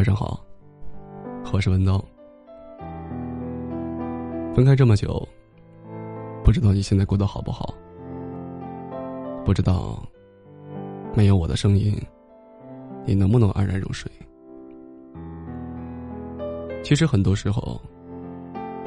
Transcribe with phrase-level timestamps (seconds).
[0.00, 0.42] 晚上好，
[1.52, 2.02] 我是文东。
[4.54, 5.28] 分开这么久，
[6.42, 7.74] 不知道你现在过得好不好？
[9.44, 10.02] 不知道
[11.14, 11.94] 没有我的声音，
[13.04, 14.10] 你能不能安然入睡？
[16.82, 17.78] 其实很多时候，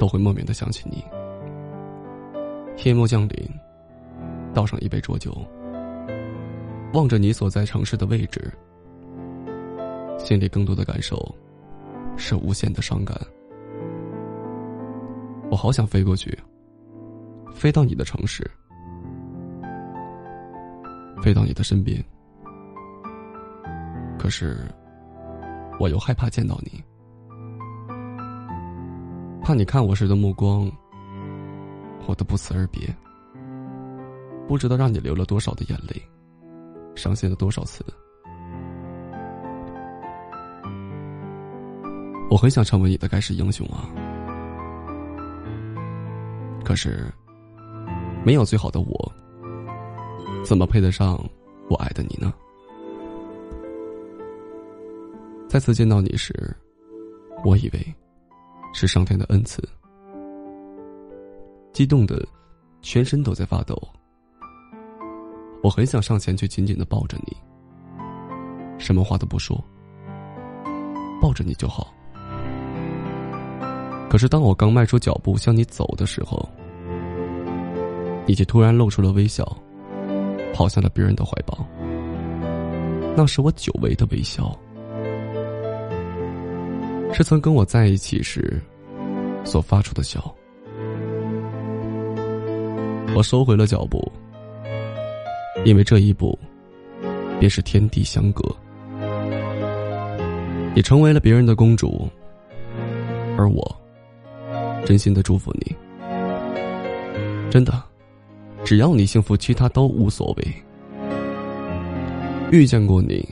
[0.00, 1.04] 都会莫名的想起你。
[2.82, 3.46] 夜幕降临，
[4.54, 5.36] 倒上一杯浊酒，
[6.94, 8.50] 望着你所在城市的位置。
[10.18, 11.18] 心里更多的感受，
[12.16, 13.18] 是无限的伤感。
[15.50, 16.36] 我好想飞过去，
[17.52, 18.50] 飞到你的城市，
[21.22, 22.02] 飞到你的身边。
[24.18, 24.56] 可是，
[25.78, 26.82] 我又害怕见到你，
[29.42, 30.70] 怕你看我时的目光，
[32.06, 32.88] 我的不辞而别，
[34.48, 36.02] 不知道让你流了多少的眼泪，
[36.94, 37.84] 伤心了多少次。
[42.30, 43.88] 我很想成为你的盖世英雄啊！
[46.64, 47.12] 可是，
[48.24, 49.12] 没有最好的我，
[50.44, 51.22] 怎么配得上
[51.68, 52.32] 我爱的你呢？
[55.48, 56.34] 再次见到你时，
[57.44, 57.94] 我以为
[58.72, 59.62] 是上天的恩赐，
[61.72, 62.26] 激动的
[62.82, 63.80] 全身都在发抖。
[65.62, 67.36] 我很想上前去紧紧的抱着你，
[68.78, 69.62] 什么话都不说，
[71.22, 71.94] 抱着你就好。
[74.08, 76.48] 可是，当我刚迈出脚步向你走的时候，
[78.26, 79.44] 你却突然露出了微笑，
[80.52, 81.66] 跑向了别人的怀抱。
[83.16, 84.56] 那是我久违的微笑，
[87.12, 88.62] 是曾跟我在一起时
[89.44, 90.32] 所发出的笑。
[93.16, 94.10] 我收回了脚步，
[95.64, 96.38] 因为这一步
[97.38, 98.44] 便是天地相隔。
[100.74, 102.08] 你成为了别人的公主，
[103.36, 103.83] 而我。
[104.84, 105.74] 真心的祝福你，
[107.50, 107.72] 真的，
[108.64, 110.44] 只要你幸福，其他都无所谓。
[112.52, 113.26] 遇见过你，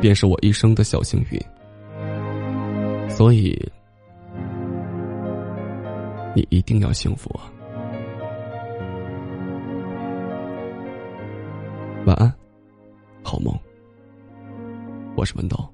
[0.00, 1.40] 便是我一生的小幸运。
[3.08, 3.56] 所以，
[6.34, 7.50] 你一定要幸福啊！
[12.06, 12.32] 晚安，
[13.22, 13.56] 好梦。
[15.16, 15.72] 我是文道。